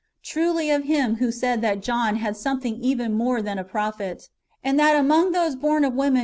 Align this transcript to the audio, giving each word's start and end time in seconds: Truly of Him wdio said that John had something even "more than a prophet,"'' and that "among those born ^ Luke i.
Truly 0.23 0.71
of 0.71 0.85
Him 0.85 1.17
wdio 1.17 1.31
said 1.31 1.61
that 1.61 1.83
John 1.83 2.15
had 2.15 2.35
something 2.35 2.75
even 2.83 3.13
"more 3.13 3.39
than 3.39 3.59
a 3.59 3.63
prophet,"'' 3.63 4.29
and 4.63 4.79
that 4.79 4.95
"among 4.95 5.31
those 5.31 5.55
born 5.55 5.83
^ 5.83 5.95
Luke 5.95 6.17
i. 6.17 6.19